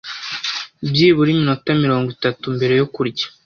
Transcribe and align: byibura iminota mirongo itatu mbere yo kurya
byibura 0.89 1.29
iminota 1.31 1.69
mirongo 1.83 2.07
itatu 2.15 2.43
mbere 2.55 2.73
yo 2.79 2.85
kurya 2.93 3.25